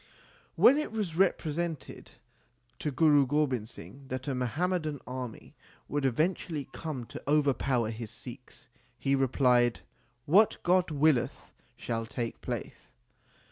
[0.55, 2.13] When it was represented
[2.79, 5.53] to Guru Gobind Singh that a Muhammadan army
[5.87, 8.67] would eventually come to overpower his Sikhs,
[8.97, 9.81] he replied,
[10.25, 12.73] What God willeth shall take place.